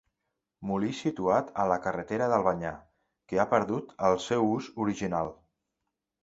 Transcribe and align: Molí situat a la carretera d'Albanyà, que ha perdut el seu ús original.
Molí 0.69 0.87
situat 0.99 1.51
a 1.63 1.65
la 1.71 1.77
carretera 1.83 2.29
d'Albanyà, 2.31 2.71
que 3.29 3.39
ha 3.39 3.47
perdut 3.53 3.93
el 4.09 4.19
seu 4.25 4.49
ús 4.55 4.71
original. 4.87 5.31